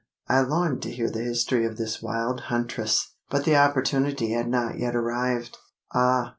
I 0.27 0.39
longed 0.39 0.81
to 0.81 0.91
hear 0.91 1.11
the 1.11 1.19
history 1.21 1.63
of 1.63 1.77
this 1.77 2.01
wild 2.01 2.41
huntress; 2.49 3.13
but 3.29 3.45
the 3.45 3.55
opportunity 3.55 4.31
had 4.31 4.49
not 4.49 4.79
yet 4.79 4.95
arrived. 4.95 5.59
"Ah!" 5.93 6.29